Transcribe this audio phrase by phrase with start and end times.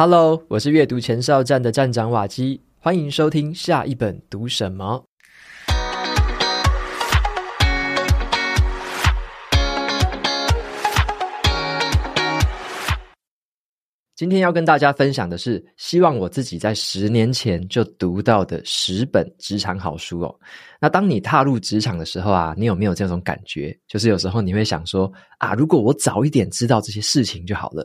[0.00, 5.04] Hello，我是阅读前哨站的站长瓦基，欢迎收听下一本读什么。
[14.14, 20.32] 今天要跟大家分享的是，希望我自己在十年前就读到的十本职场好书哦。
[20.80, 23.76] 那当你踏入职场的时候啊，你有没有这种感觉？
[23.88, 27.84] 就是有时候你会想说啊，如果我早一点知道这些事情就好了。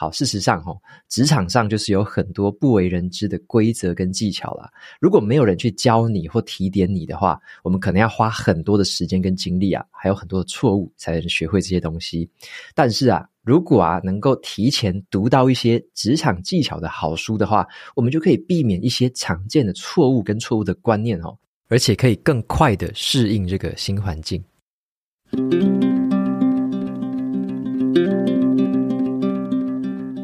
[0.00, 0.64] 好，事实上，
[1.10, 4.66] 职场上就是有很多不为人知的规则跟技巧啦。
[4.98, 12.26] 如果没有人去教你或提点你的话，我们可能要花很多的时间跟精力啊，还有很多的错误才能学会这些东西。
[12.74, 21.36] 但是啊，如果啊，能够提前读到一些职场技巧的好书的话，我们就可以避免一些常见的错误跟错误的观念哦，
[21.68, 24.42] 而且可以更快的适应这个新环境。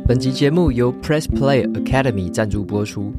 [0.08, 3.12] 本集节目由 Press Play Academy 赞助播出。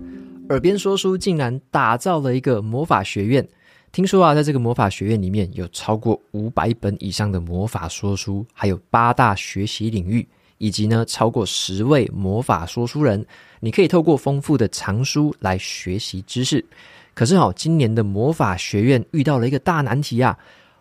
[0.47, 3.45] 耳边说书竟然打造了一个魔法学院。
[3.91, 10.25] 听说啊，在这个魔法学院里面有超过五百本以上的魔法说书，还有八大学习领域，
[10.59, 13.25] 以及呢超过十位魔法说书人。
[13.59, 16.63] 你可以透过丰富的藏书来学习知识。
[17.13, 20.37] 可是哦，今年的魔法学院遇到了一个大难题啊！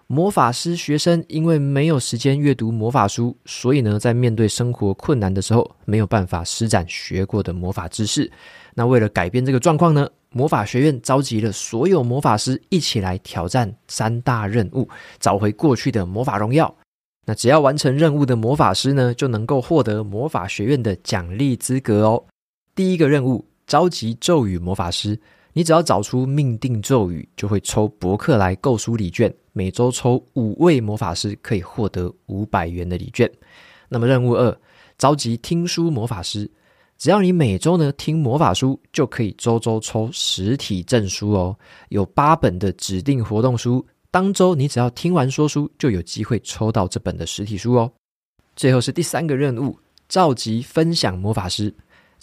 [0.08, 8.30] 魔法师学生因为没有时间阅读魔法书，所以呢，在面对生活困难的时候，没有办法施展学过的魔法知识。
[8.72, 16.72] 那为了改变这个状况呢，魔法学院召集了所有魔法师一起来挑战三大任务，找回过去的魔法荣耀。
[17.24, 22.24] 那只要完成任务的魔法师呢，就能够获得魔法学院的奖励资格哦。
[22.76, 25.18] 第一个任务，召集咒语魔法师。
[25.56, 29.34] 你只要找出命定咒语，就会抽博客来购书礼券。
[29.54, 33.26] 每周抽五位魔法师，可以获得五百元的礼券。
[33.88, 34.54] 那么任务二，
[34.98, 36.46] 召集听书魔法师。
[36.98, 41.56] 只要你每周呢听魔法书，就可以周周抽实体证书哦。
[41.88, 47.90] 有八本的指定活动书，当周你只要听完说书，就有机会抽到这本的实体书哦。
[48.56, 49.74] 最后是第三个任务，
[50.06, 51.74] 召集分享魔法师。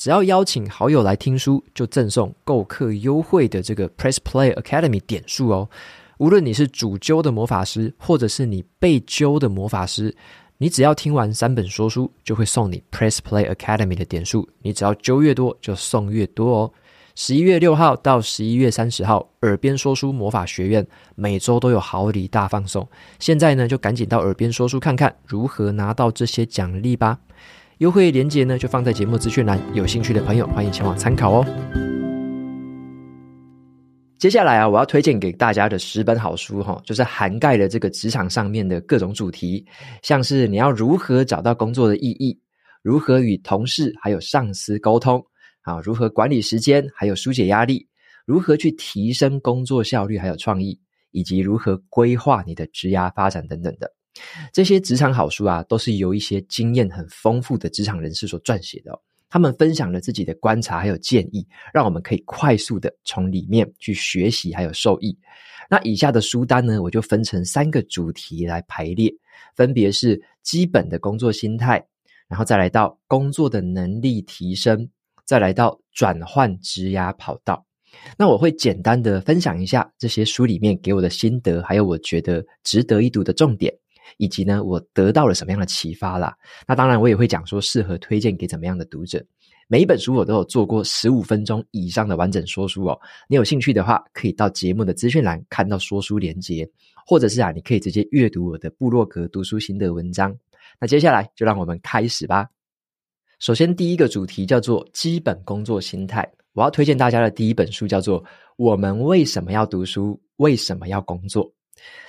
[0.03, 5.69] 只要邀请好友来听书，就赠送购课优惠的这个 Press Play Academy 点数哦。
[6.17, 10.13] 无论你是主揪的魔法师，或者是你被揪的魔法师。
[10.57, 14.45] 你只要听完三本说书，就会送你 Press Play Academy 的点数。
[14.61, 16.71] 你只要揪越多，就送越多哦。
[17.15, 20.85] 十一月六号到十一月三十号，耳边说书魔法学院
[21.15, 22.85] 每周都有好礼大放送。
[23.19, 27.17] 现在呢，就赶紧到耳边说书看看如何拿到这些奖励吧。
[27.83, 31.45] 优惠链接呢，就放在节目资讯栏，有兴趣的朋友欢迎前往参考哦。
[34.17, 39.65] 接下来啊，我要推荐给大家的十本好书哈，就是涵盖了这个职场上面的各种主题，
[40.01, 42.39] 像是你要如何找到工作的意义，
[42.81, 45.21] 如何与同事还有上司沟通
[45.63, 47.85] 啊，如何管理时间还有疏解压力，
[48.25, 50.79] 如何去提升工作效率还有创意，
[51.11, 53.91] 以及如何规划你的职涯发展等等的。
[54.51, 58.99] 这些职场好书啊，都是由一些经验很丰富的职场人士所撰写的。
[59.29, 61.43] 他们分享了自己的观察还有建议，
[61.73, 65.17] 让我们可以快速的从里面去学习还有受益。
[65.69, 69.11] 那以下的书单呢，我就分成三个主题来排列，
[69.55, 71.83] 分别是基本的工作心态，
[72.27, 74.87] 然后再来到工作的能力提升，
[75.25, 77.65] 再来到转换职涯跑道。
[78.17, 83.73] 那我会简单的分享一下这些书里面给我的心得，还有我觉得值得一读的重点。
[84.17, 86.35] 以及呢，我得到了什么样的启发啦？
[86.67, 89.23] 那当然，我也会讲说适合推荐给怎么样的读者。
[89.69, 92.99] 每一本书我都有做过十五分钟以上的完整说书哦。
[93.29, 96.69] 你有兴趣的话，可以到节目的资讯栏看到说书连接，
[97.07, 100.35] 或者是啊，你可以直接阅读我的部落格读书心得文章。
[100.79, 102.47] 那接下来就让我们开始吧。
[103.39, 106.29] 首先，第一个主题叫做基本工作心态。
[106.53, 108.23] 我要推荐大家的第一本书叫做
[108.57, 110.21] 《我们为什么要读书？
[110.37, 111.45] 为什么要工作？》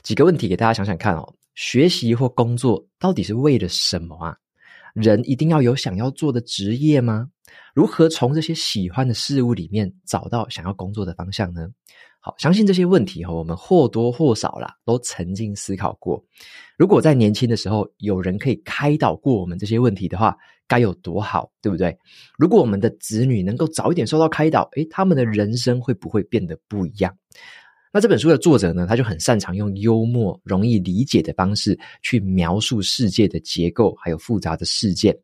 [0.03, 1.35] 几个问题给大家想想看哦。
[1.55, 4.37] 学习或工作到底是为了什么啊？
[4.95, 7.29] 人一定要有想要做的职业吗？
[7.75, 11.69] 如何从这些喜欢的事物里面找到想要工作的方向呢？
[12.21, 16.25] 好，相信这些问题哈，我们或多或少啦都曾经思考过。
[16.79, 20.35] 如果在年轻的时候有人可以开导过我们这些问题的话，
[20.67, 21.97] 该有多好，对不对？
[22.39, 27.15] 如果我们的子女能够早一点受到开导，诶，他们的人生会不会变得不一样？
[27.95, 35.17] 那这本书的作者呢，他就很擅长用幽默、容易理解的方式去描述世界的结构，还有复杂的事件。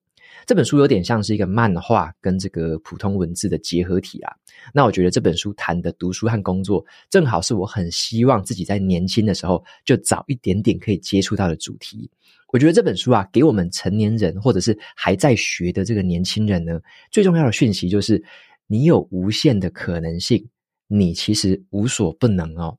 [0.47, 4.33] 这本书有点像是一个漫画跟这个普通文字的结合体啊。
[4.73, 12.09] 那我觉得这本书谈的读书和工作，正好是我很希望自己在年轻的时候就早一点点可以接触到的主题。
[12.53, 16.81] 我觉得这本书啊，给我们成年人或者是还在学的这个年轻人呢，
[17.11, 18.23] 最重要的讯息就是，
[18.69, 20.49] 你有无限的可能性，
[20.91, 22.77] 你其实无所不能哦。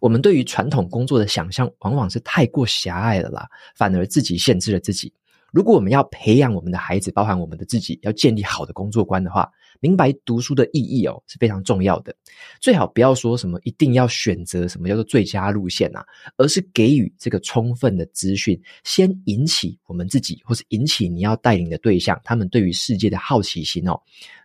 [0.00, 5.12] 我们对于传统工作的想象，往往是太过狭隘了啦，反而自己限制了自己。
[5.54, 9.48] 如果我们要培养我们的孩子，包含我们的自己，要建立好的工作观的话，
[9.78, 12.12] 明白读书的意义哦，是非常重要的。
[12.60, 16.04] 最好不要说什么一定要选择什么叫做最佳路线啊，
[16.38, 23.96] 而是给予这个充分的资讯，先引起我们自己，或是引起你要带领的对象，他们对于世界的好奇心哦，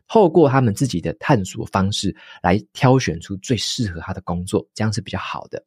[0.08, 5.66] 透过他们自己的探索方式来挑选出最适合他的工作，这样是比较好的。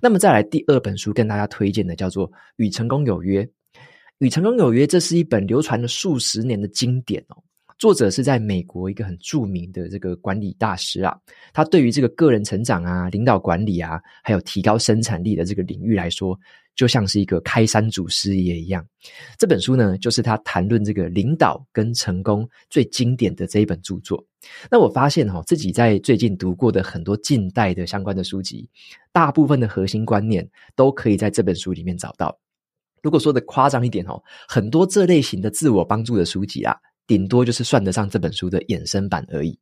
[0.00, 2.26] 那么再来第二本书跟大家推荐的叫做
[2.56, 3.42] 《与成功有约》。
[4.18, 7.36] 与成功有约，这是一本流传了数十年的经典哦。
[7.78, 11.16] 作者是在美国一个很著名的这个管理大师啊，
[11.52, 16.36] 他对于这个个人成长啊、领导管理啊，还有提高生产力的这个领域来说，
[16.74, 18.84] 就像是一个开山祖师爷一样。
[19.38, 24.26] 这本书呢，就是他谈论这个领导跟成功最经典的这一本著作。
[24.68, 28.68] 那我发现哈、自己在最近读过的很多近代的相关的书籍，
[29.12, 30.44] 大部分的核心观念
[30.74, 32.36] 都可以在这本书里面找到。
[33.02, 39.58] 如果说的夸张一点哦，很多这类型的自我帮助的书籍啊，顶多就是算得上这本书的衍生版而已。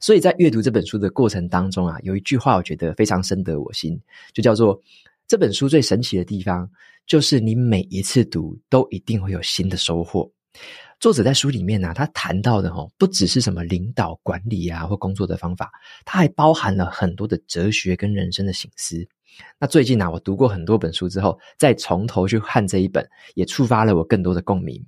[0.00, 4.00] 所以在阅读这本书的过程当中啊，有一句话我觉得非常深得我心，
[4.32, 4.80] 就叫做
[5.26, 6.70] 这本书最神奇的地方，
[7.06, 10.30] 就是你每一次读都一定会有新的收获。
[10.98, 15.70] 作者在书里面呢、他谈到的哦，不只是什么领导管理啊或工作的方法，
[16.06, 19.06] 他还包含了很多的哲学跟人生的醒思。
[19.58, 24.84] 那最近呢、我读过很多本书之后，再从头去看这一本，也触发了我更多的共鸣。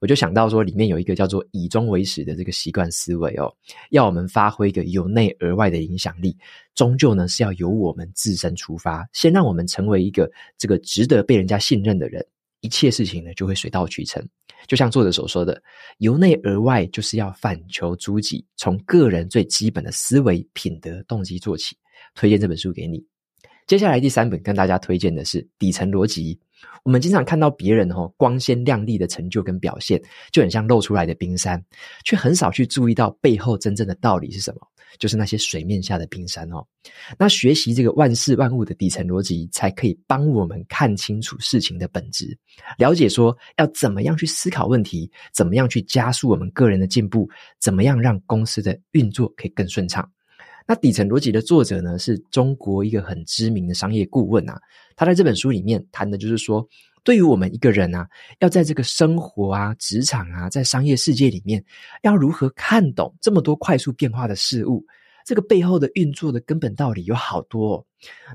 [0.00, 3.54] 我就想到说，里面有一个叫做“以终为始”的这个习惯思维哦，
[3.90, 6.36] 要我们发挥一个由内而外的影响力，
[6.74, 12.26] 终究呢是要由我们自身出发，先让我们成为一个这个值得被人家信任的人，
[12.62, 14.26] 一切事情呢就会水到渠成。
[14.66, 15.62] 就像作者所说的，
[15.98, 21.76] 由内而外就是要反求诸己，从个人最基本的思维、品德、动机做起。
[22.14, 23.04] 推荐这本书给你。
[23.66, 26.34] 接下来第三本跟大家推荐的是《底层逻辑》。
[26.84, 31.62] 我们经常看到别人哦光鲜亮丽的成就跟表现，就很像露出来的冰山，
[32.04, 34.60] 却很少去注意到背后真正的道理是什么，
[35.00, 36.64] 就是那些水面下的冰山哦。
[37.18, 42.38] 那学习这个万事万物的底层逻辑，才可以帮我们看清楚事情的本质，
[42.78, 47.28] 了解说要怎么样去思考问题，怎么样去加速我们个人的进步，
[47.60, 50.08] 怎么样让公司的运作可以更顺畅。
[50.66, 54.60] 那底层逻辑的作者呢，是中国一个很知名的商业顾问啊。
[54.96, 56.66] 他在这本书里面谈的就是说，
[57.04, 58.08] 对于我们一个人啊，
[58.40, 61.64] 要在这个生活啊、职场啊，在商业世界里面，
[62.02, 64.84] 要如何看懂这么多快速变化的事物。
[65.26, 67.84] 这个背后的运作的根本道理有好多。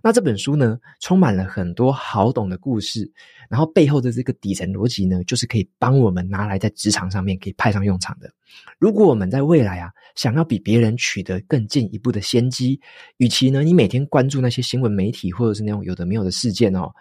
[0.03, 3.09] 那这本书呢，充满了很多好懂的故事，
[3.49, 8.29] 然后背后的这个底层逻辑呢，就是可以帮我们拿来在职场上面可以派上用场的。
[8.77, 12.77] 如果我们在未来啊，想要比别人取得更进一步的先机，
[13.17, 16.91] 与其呢，你每天关注那些新闻媒体或者是那种有的没有的事件哦，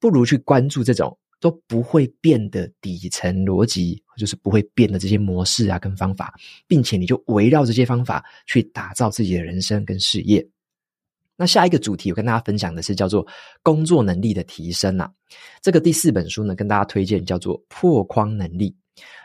[0.00, 1.14] 不如去关注这种。
[1.44, 6.32] 都不会变的底层逻辑，就是不会变的这些模式啊，跟方法，
[6.66, 10.42] 并且你就围绕这些方法去打造自己的人生跟事业。
[11.36, 13.26] 那下一个主题，我跟大家分享的是叫做
[13.62, 15.12] 工作能力的提升啊。
[15.60, 18.74] 这个第四本书呢，跟大家推荐叫做破框能力。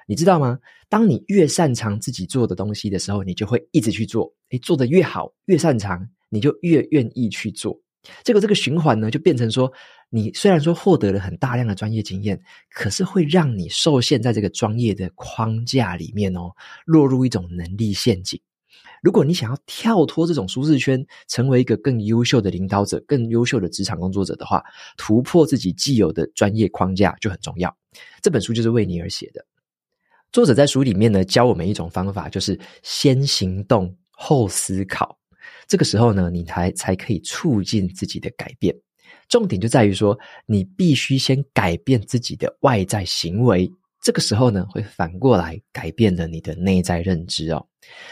[0.05, 0.59] 你知道吗？
[0.89, 4.29] 当你越擅长自己做的东西的时候，你就会一直去做。
[4.49, 7.79] 你，做得越好，越擅长，你就越愿意去做。
[8.23, 9.71] 这个这个循环呢，就变成说。
[10.11, 12.41] 你虽然说获得了很大量的专业经验，
[12.71, 16.49] 可是会让你受限在这个专业的框架里面哦，
[16.83, 18.41] 落入一种能力陷阱。
[19.03, 24.63] 如果你想要跳脱这种舒适圈，成为一个更优秀的领导者、更优秀的职场工作者的话，
[24.97, 27.77] 突破自己既有的专业框架就很重要。
[28.19, 29.45] 这本书就是为你而写的。
[30.31, 35.18] 作者在书里面呢，教我们一种方法，就是先行动后思考。
[35.69, 38.75] 这个时候呢，你才才可以促进自己的改变。
[39.29, 43.71] 重点就在于说，你必须先改变自己的外在行为，
[44.01, 47.63] 这个时候呢，会反过来改变了你的内在认知哦。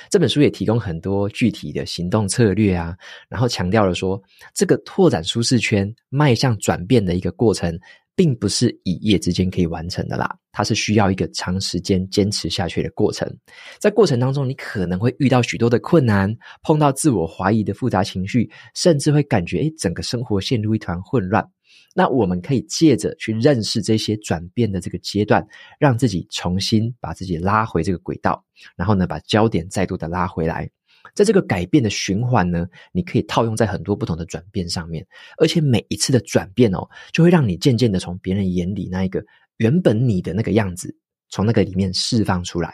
[0.09, 2.95] 这本书也提供很多具体的行动策略啊，
[3.27, 4.21] 然后强调了说，
[4.53, 7.77] 这个拓展舒适圈、迈向转变的一个过程。
[8.17, 13.31] 并不是一夜之间可以完成的啦，它是需要一个长时间坚持下去的过程。
[13.77, 21.47] 在过程当中，你可能会遇到许多的困难，碰到自我怀疑的复杂情绪，甚至会感觉诶，整个生活陷入一团混乱。
[21.93, 25.45] 那我们可以借着去认识这些转变的这个阶段，
[25.77, 28.43] 让自己重新把自己拉回这个轨道，
[28.75, 30.67] 然后呢，把焦点再度的拉回来。
[31.13, 35.05] 在这个改变的循环呢，你可以套用在很多不同的转变上面，
[35.37, 39.23] 而且每一次的转变哦，就会让你渐渐的从别人眼里那一个
[39.57, 40.95] 原本你的那个样子，
[41.29, 42.73] 从那个里面释放出来。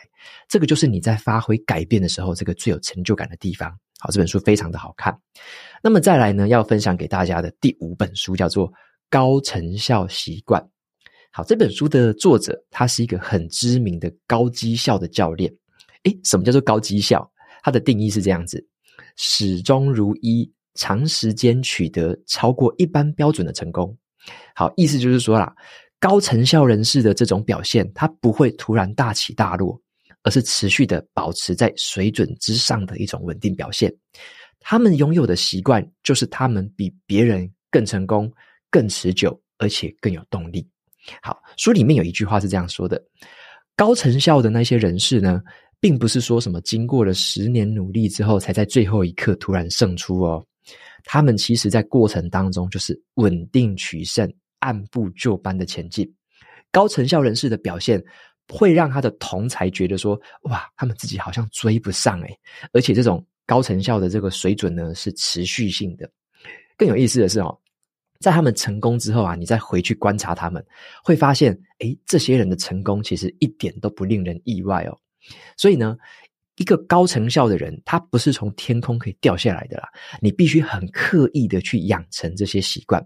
[0.49, 3.69] 这个就是你在发挥改变的时候，这个最有成就感的地方。
[3.99, 5.17] 好，这本书非常的好看。
[5.81, 8.69] 那么再来呢，要分享给大家的第五本书叫做
[9.09, 10.61] 《高成效习惯》。
[11.31, 15.53] 好，这本书的作者他是一个很知名的高绩效的教练。
[16.03, 17.31] 诶，什么叫做高绩效？
[17.63, 18.63] 它的定义是这样子：
[19.15, 23.97] 始终如一，长时间取得超过一般标准的成功。
[24.53, 25.55] 好，意思就是说啦，
[25.99, 29.81] 高成效人士的这种表现，他不会突然大起大落，
[30.21, 33.93] 而是持续的保持在水准之上的一种稳定表现。
[34.59, 38.31] 他们拥有的习惯，就是他们比别人更成功、
[38.69, 40.67] 更持久，而且更有动力。
[41.21, 43.03] 好，书里面有一句话是这样说的：
[43.75, 45.41] 高成效的那些人士呢，
[45.83, 50.41] 并不是说什么经过了十年努力之后，才在最后一刻突然胜出哦。
[51.03, 56.09] 他们其实在过程当中就是稳定取胜，按部就班的前进。
[56.71, 58.01] 高成效人士的表现
[58.47, 60.17] 会让他的同才觉得说
[60.49, 62.33] ：“哇，他们自己好像追不上诶。”
[62.71, 66.09] 而且这种高成效的这个水准呢，是持续性的。
[66.77, 67.59] 更有意思的是哦，
[68.21, 70.65] 在他们成功之后啊，你再回去观察他们，
[71.03, 74.97] 会发现，诶，这些人的成功其实一点都不令人意外哦。
[75.57, 75.95] 所以呢。
[76.57, 79.89] 一个高成效的人，他不是从天空可以掉下来的啦。
[80.21, 83.03] 你必须很刻意的去养成这些习惯。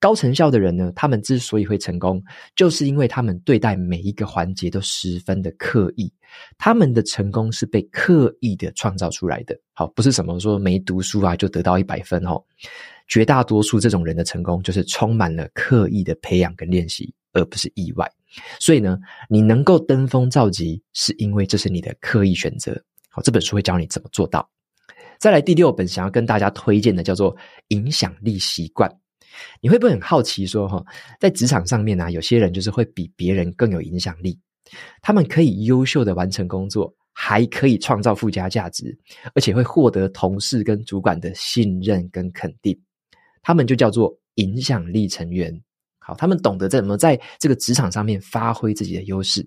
[0.00, 2.24] 高成效的人呢，他们之所以会成功，
[2.56, 6.10] 就是因为他们对待每一个环节都十分的刻意。
[6.56, 9.54] 他们的成功是被刻意的创造出来的。
[9.74, 12.42] 好，不是什么说没读书啊就得到一百分哦。
[13.06, 18.10] 绝大多数这种人的成功，就是充满了刻意的培养跟练习，而不是意外。
[18.60, 22.80] 所以呢，你能够登峰造极，是因为这是你的刻意选择。
[23.10, 24.48] 好，这本书会教你怎么做到。
[25.18, 27.34] 再来第六本，想要跟大家推荐的叫做
[27.68, 28.88] 《影响力习惯》。
[29.60, 30.84] 你会不会很好奇说，哈，
[31.18, 34.38] 在职场上面呢，有些人就是会比别人更有影响力，
[35.00, 38.96] 他们可以优秀的完成工作，还可以创造附加价值，
[39.34, 42.78] 而且会获得同事跟主管的信任跟肯定。
[43.42, 45.60] 他们就叫做影响力成员。
[46.08, 49.46] 好，他们懂得怎么在这个职场上面发挥自己的优势。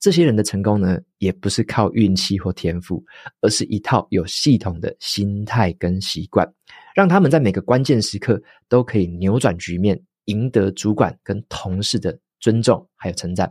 [0.00, 3.00] 这些人的成功呢，也不是靠运气或天赋，
[3.42, 6.52] 而是一套有系统的心态跟习惯，
[6.96, 13.48] 让他们在每个关键时刻都可以扭转局面，赢得主管跟同事的尊重还有称赞。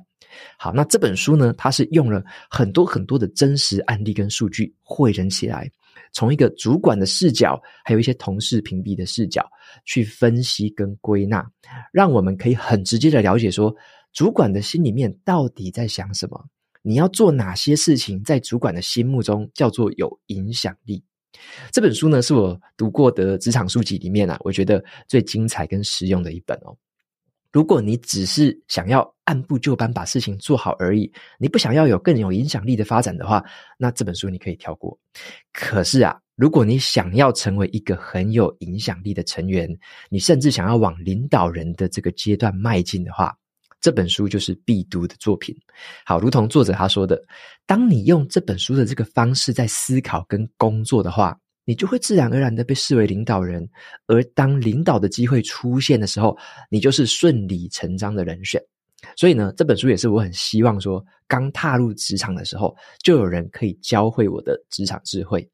[0.57, 5.71] 好，那这本书呢，它是用了很多很多的真实案例跟数据汇整起来。
[6.11, 9.45] 从一个主管的视角，还有一些同事屏蔽的视角
[9.85, 11.45] 去分析跟归纳，
[11.91, 13.75] 让我们可以很直接的了解说，
[14.13, 16.43] 主管的心里面到底在想什么？
[16.81, 21.03] 你要做哪些事情，在主管的心目中叫做有影响力？
[21.71, 26.75] 这本书呢，是我读过的职场书籍里面啊，我觉得最精彩跟实用的一本哦。
[27.51, 33.43] 如果你只是想要按部就班把事情做好而已，你不想要有更有影响力的发展的话，
[33.77, 34.97] 那这本书你可以跳过。
[35.51, 39.67] 可是啊，如果你想要成为一个很有影响力的成员，
[40.09, 43.35] 你甚至想要往领导人的这个阶段迈进的话，
[43.81, 45.55] 这本书就是必读的作品。
[46.05, 47.19] 好，如同作者他说的，
[47.65, 51.35] 当你用这本书的这个方式在思考跟工作的话，
[51.69, 53.69] 你就会自然而然的被视为领导人，
[54.07, 56.35] 而当领导的机会出现的时候，
[56.67, 58.59] 你就是顺理成章的人选。
[59.15, 65.47] 所以呢，这本书也是我很希望说，刚踏入职场的时候，就有人可以教会我的职场智慧。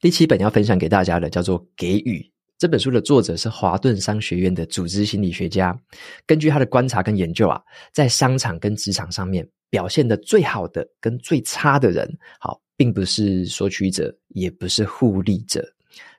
[0.00, 2.18] 第七本要分享给大家的叫做《给予》。
[2.56, 5.78] 这本书的作者是华顿商学院的组织心理学家。
[6.26, 7.60] 根据他的观察跟研究啊，
[7.92, 12.58] 在商场跟职场上面表现得最好的跟最差的人，好。
[12.76, 15.64] 并不是索取者，也不是互利者，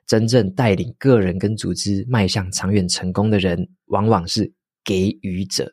[0.06, 4.52] 真正带领个人跟组织迈向长远成功的人，往往是
[4.84, 5.72] 给予者。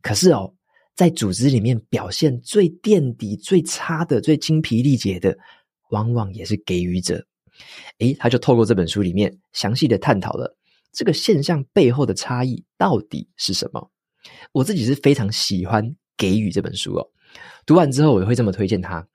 [0.00, 0.52] 可是哦，
[0.94, 5.36] 在组织里面表现最垫底、最差的、最精疲力竭的，
[5.90, 7.24] 往往也是给予者。
[7.98, 10.56] 诶，他就透过这本书里面详细的探讨了
[10.92, 13.90] 这个现象背后的差异到底是什么。
[14.52, 15.84] 我自己是非常喜欢
[16.16, 17.06] 《给予》这本书哦，
[17.66, 19.06] 读完之后我会这么推荐他。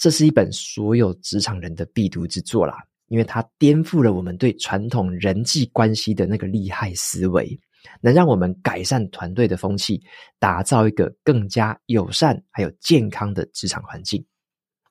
[0.00, 2.78] 这是一本所有职场人的必读之作啦，
[3.08, 7.60] 因为它颠覆了我们对传统人际关系的那个利害思维，
[8.00, 10.02] 能让我们改善团队的风气，
[10.38, 14.24] 打造一个更加友善还有健康的职场环境。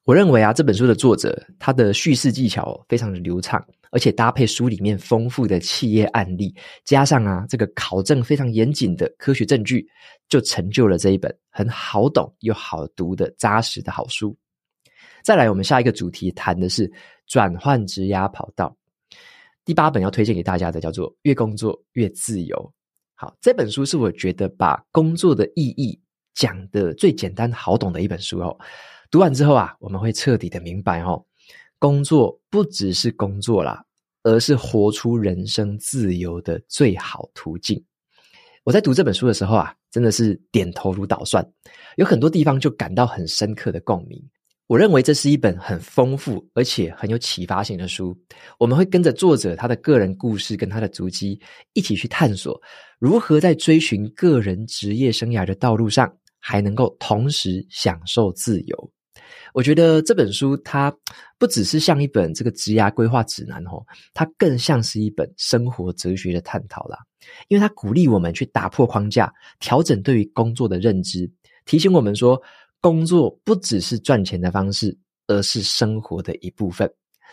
[0.03, 6.53] 我认为啊，这本书的作者他的叙事技巧非常的流畅，而且搭配书里面丰富的企业案例，
[6.85, 9.87] 加上啊这个考证非常严谨的科学证据，
[10.27, 14.37] 就成就了这一本很好懂又好读的扎实的好书。
[15.23, 16.91] 再来，我们下一个主题谈的是
[17.27, 18.75] 转换职涯跑道。
[19.65, 22.55] 第八本要推荐给大家的叫做《越工作越自由》。
[23.13, 25.99] 好，这本书是我觉得把工作的意义
[26.33, 28.57] 讲的最简单好懂的一本书哦。
[29.11, 31.23] 读完之后啊，我们会彻底的明白哦，
[31.77, 33.83] 工作不只是工作啦，
[34.23, 37.83] 而是活出人生自由的最好途径。
[38.63, 41.45] 我在读这本书的时候啊，真的是点头如捣蒜，
[41.97, 44.23] 有很多地方就感到很深刻的共鸣。
[44.69, 48.15] 我认为这是一本很丰富而且很有启发性的书。
[48.59, 51.41] 我们会跟着作者他的个人故事跟他的足迹，
[51.73, 52.61] 一起去探索
[52.99, 58.91] 如何在追寻个人职业生涯的道路上，还能够同时享受自由。
[59.55, 60.95] 我觉得这本书它
[61.39, 63.83] 不只是像一本这个职涯规划指南哦，
[64.13, 66.99] 它更像是一本生活哲学的探讨啦。
[67.47, 71.27] 因为它鼓励我们去打破框架，调整对于工作的认知，
[71.65, 72.39] 提醒我们说，
[72.81, 76.91] 工作不只是赚钱的方式，而是生活的一部分。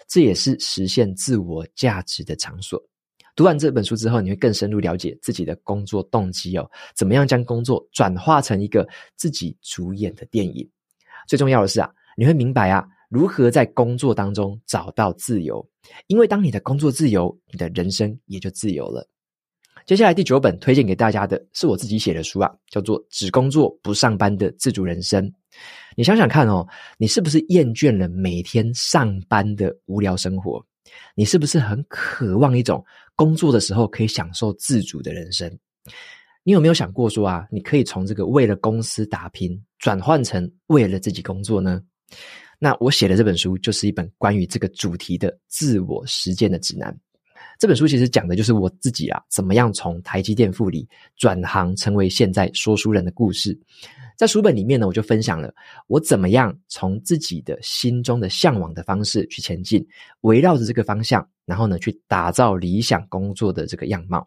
[0.09, 2.81] 这也是实现自我价值的场所。
[3.35, 10.69] 读完这本书之后，你会更深入了解自己的工作动机哦，怎么样将工作转化成一个自己主演的电影。
[11.29, 15.67] 最重要的是啊，你会明白啊，如何在工作当中找到自由。
[16.07, 19.07] 因为当你的工作自由，你的人生也就自由了。
[19.87, 25.25] 接下来第九本推荐给大家的是我自己写的书啊，叫做《只工作不上班的自主人生》。
[25.97, 26.67] 你想想看哦，
[26.99, 30.61] 你是不是厌倦了每天上班的无聊生活？
[31.15, 35.49] 你是不是很渴望一种工作的时候可以享受自主的人生？
[36.43, 41.81] 你有没有想过说啊，你可以从这个为了公司打拼，转换成为了自己工作呢？
[42.59, 46.93] 那我写的这本书就是一本关于这个主题的自我实践的指南。
[47.59, 50.87] 这本书其实讲的就是我自己啊，怎么样从台积电副理
[51.17, 53.59] 转行成为现在说书人的故事。
[54.17, 55.53] 在书本里面呢，我就分享了
[55.87, 59.87] 我怎么样从自己的心中的向往的方式去前进，
[60.23, 64.27] 围绕着这个方向，然后呢，去打造理想工作的这个样貌。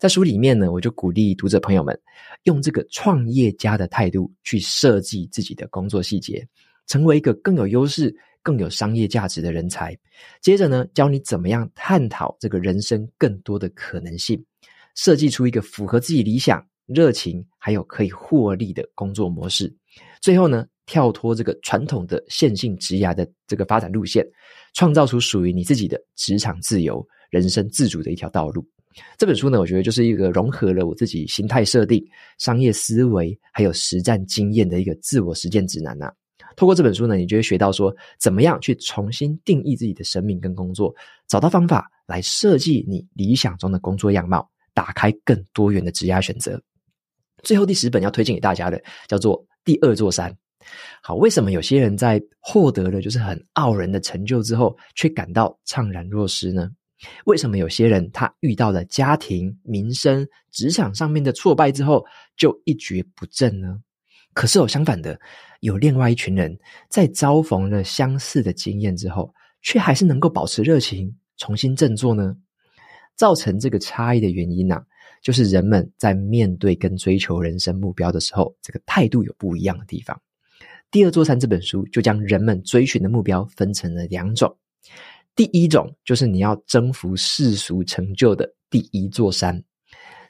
[0.00, 1.98] 在书里面呢，我就鼓励读者朋友们
[2.44, 6.46] 用这个创业家的态度去设计自己的工作细节，
[6.86, 9.98] 成为一个更有优势，更有商业价值的人才，
[10.42, 14.40] 接着呢，教你怎么样探讨这个人生更多的可能性，
[14.94, 19.74] 设计出一个符合自己理想、热情还有可以获利的工作模式。
[20.20, 24.24] 最后呢，跳脱这个传统的线性职涯的这个发展路线，
[24.74, 28.62] 创造出属于你自己的职场自由、人生自主的一条道路。
[29.18, 32.00] 这本书呢，我觉得就是一个融合了我自己心态设定、
[32.38, 36.12] 商业思维还有实战经验的一个自我实践指南呐、
[36.56, 40.94] 透过这本书呢，你就会学到说，怎么样去重新定义自己的生命跟工作，
[41.26, 46.60] 找到方法来设计你理想中的工作样貌，打开更多元的职业选择。
[47.42, 50.30] 最后第十本要推荐给大家的，叫做《第二座山》。
[51.02, 56.70] 好，为什么有些人在获得了就是很傲人的成就之后，却感到怅然若失呢？
[57.26, 62.02] 为什么有些人他遇到了家庭、民生、职场上面的挫败之后，
[62.34, 63.78] 就一蹶不振呢？
[64.34, 65.18] 可是有相反的，
[65.60, 66.54] 有另外一群人
[66.90, 72.36] 在遭逢了相似的经验之后，却还是能够保持热情，重新振作呢？
[73.16, 74.82] 造成这个差异的原因呢、啊，
[75.22, 80.20] 就是人们在面对跟追求人生目标的时候，这个态度有不一样的地方。
[80.90, 84.52] 第二座山这本书就将人们追寻的目标分成了两种，
[85.36, 89.62] 第一种就是你要征服世俗成就的第一座山，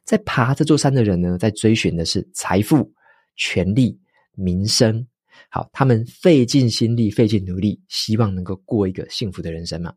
[0.04, 2.92] 在爬这座山的人呢，在追寻的是财富。
[3.36, 3.98] 权力、
[4.34, 5.06] 名声，
[5.48, 9.92] 好，他们费尽心力、费尽努力，希望能够过一个幸福的人生嘛。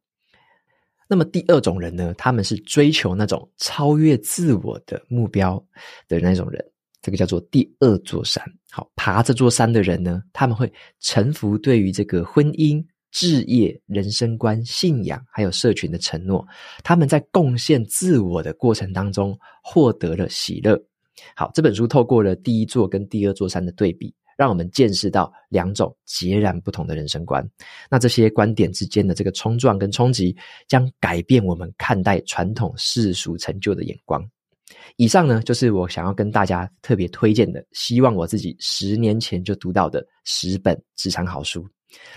[1.09, 5.63] 那么第二种人呢，他们是追求那种超越自我的目标
[6.07, 6.63] 的那种人，
[7.01, 8.43] 这个叫做第二座山。
[8.69, 16.45] 好，爬这座山的人呢，他们会臣服对于这个婚姻、事业、人生观、信仰，还有社群的承诺。
[16.83, 20.77] 他们在贡献自我的过程当中，获得了喜乐。
[21.35, 27.47] 好，这本书透过了第一座跟第二座山的对比，让我们见识到两种截然不同的人生观。
[27.89, 30.35] 那这些观点之间的这个冲撞跟冲击，
[30.67, 34.23] 将改变我们看待传统世俗成就的眼光。
[34.97, 41.65] 以上呢，就是我想要跟大家特别推荐的，希望我自己十年前就读到的十本职场好书。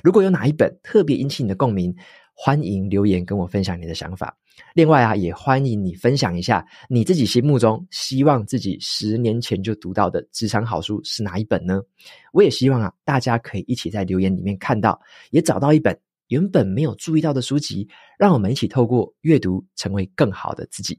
[0.03, 1.95] 如果有哪一本特别引起你的共鸣，
[2.43, 4.35] 欢迎留言跟我分享你的想法。
[4.73, 11.83] 另外啊，也欢迎你分享一下你自己心目中希望自己十年前就读到的职场好书是哪一本呢？
[12.33, 14.99] 我也希望啊，大家可以一起在留言里面看到，
[15.33, 15.95] 也找到一本
[16.29, 17.87] 原本没有注意到的书籍，
[18.19, 20.99] 让我们一起透过阅读成为更好的自己。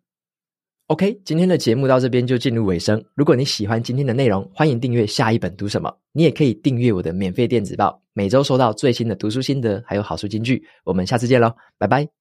[0.91, 3.01] OK，今天的节目到这边就进入尾声。
[3.15, 5.89] 如果你喜欢今天的内容，欢迎订阅下一本读什么。
[6.12, 10.62] 你也可以订阅我的免费电子报，每周收到最新的读书心得，还有好书金句。
[10.84, 12.20] 我们下次见喽，拜拜。